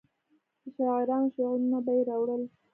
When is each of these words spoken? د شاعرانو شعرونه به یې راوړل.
د 0.63 0.65
شاعرانو 0.75 1.31
شعرونه 1.35 1.77
به 1.85 1.91
یې 1.97 2.01
راوړل. 2.09 2.41